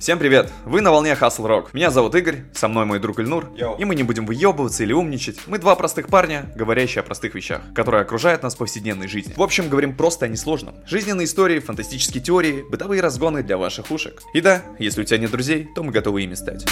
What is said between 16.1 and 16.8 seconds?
ими стать.